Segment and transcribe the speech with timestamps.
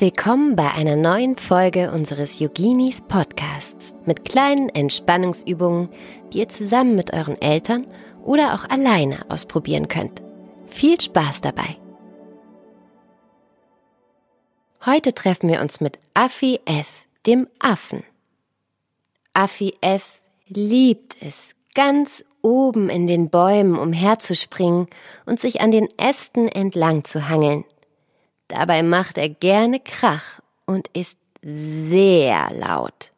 [0.00, 5.90] Willkommen bei einer neuen Folge unseres Yoginis Podcasts mit kleinen Entspannungsübungen,
[6.32, 7.86] die ihr zusammen mit euren Eltern
[8.22, 10.22] oder auch alleine ausprobieren könnt.
[10.68, 11.76] Viel Spaß dabei!
[14.86, 18.02] Heute treffen wir uns mit Affi F., dem Affen.
[19.34, 20.22] Affi F.
[20.48, 24.86] liebt es, ganz oben in den Bäumen umherzuspringen
[25.26, 27.66] und sich an den Ästen entlang zu hangeln.
[28.50, 33.12] Dabei macht er gerne Krach und ist sehr laut.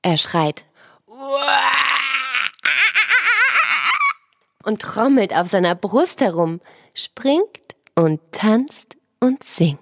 [0.00, 0.64] Er schreit
[4.64, 6.60] und trommelt auf seiner Brust herum,
[6.94, 9.80] springt und tanzt und singt.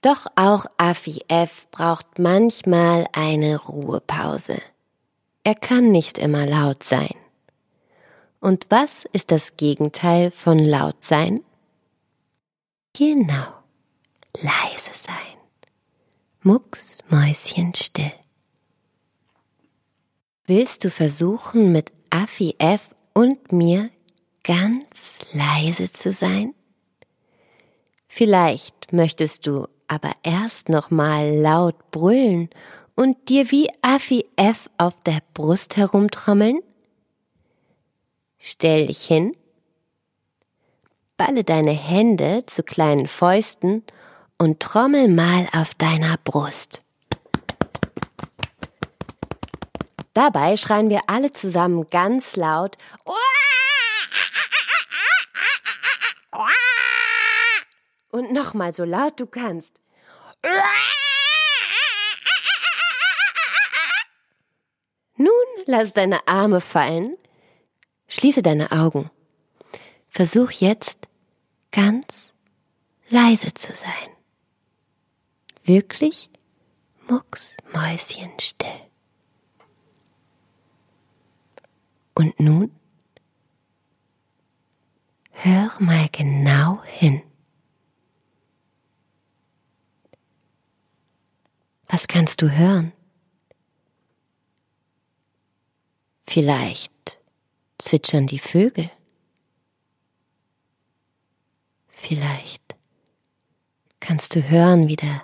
[0.00, 4.62] Doch auch Affi F braucht manchmal eine Ruhepause.
[5.44, 7.14] Er kann nicht immer laut sein.
[8.40, 11.40] Und was ist das Gegenteil von laut sein?
[12.96, 13.48] Genau.
[14.40, 15.36] Leise sein.
[16.40, 18.12] Mucks, Mäuschen still.
[20.46, 23.90] Willst du versuchen, mit Affi F und mir
[24.44, 26.54] ganz leise zu sein?
[28.08, 32.48] Vielleicht möchtest du aber erst noch mal laut brüllen
[32.94, 36.60] und dir wie Affi F auf der Brust herumtrommeln?
[38.38, 39.32] Stell dich hin
[41.16, 43.84] balle deine Hände zu kleinen Fäusten
[44.38, 46.82] und trommel mal auf deiner Brust.
[50.14, 52.76] Dabei schreien wir alle zusammen ganz laut
[58.10, 59.80] und nochmal so laut du kannst.
[65.16, 65.32] Nun
[65.66, 67.14] lass deine Arme fallen,
[68.08, 69.10] schließe deine Augen.
[70.16, 70.96] Versuch jetzt
[71.72, 72.32] ganz
[73.10, 74.08] leise zu sein.
[75.62, 76.30] Wirklich
[77.06, 78.80] mucksmäuschenstill.
[82.14, 82.74] Und nun
[85.32, 87.20] hör mal genau hin.
[91.88, 92.94] Was kannst du hören?
[96.26, 97.18] Vielleicht
[97.76, 98.90] zwitschern die Vögel.
[101.98, 102.76] Vielleicht
[104.00, 105.22] kannst du hören, wie der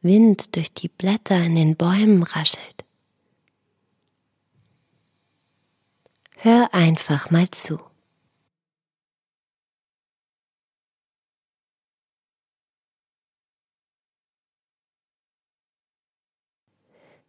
[0.00, 2.84] Wind durch die Blätter in den Bäumen raschelt.
[6.36, 7.80] Hör einfach mal zu.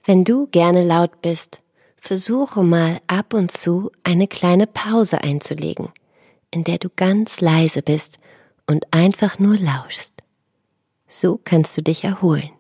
[0.06, 1.62] Wenn du gerne laut bist,
[1.98, 5.90] versuche mal ab und zu eine kleine Pause einzulegen,
[6.52, 8.20] in der du ganz leise bist
[8.68, 10.14] und einfach nur lauschst.
[11.08, 12.52] So kannst du dich erholen.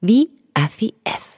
[0.00, 1.33] Wie Affi F.